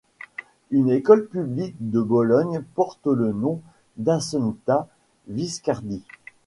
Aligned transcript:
Une 0.71 0.89
école 0.89 1.27
publique 1.27 1.75
de 1.79 2.01
Bologne 2.01 2.63
porte 2.73 3.05
le 3.05 3.31
nom 3.33 3.61
d’Assunta 3.97 4.87
Viscardi. 5.27 6.01